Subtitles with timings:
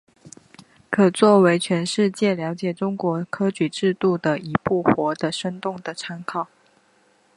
[0.89, 6.47] 可作为全世界了解中国科举制度的一部活的生动的参考。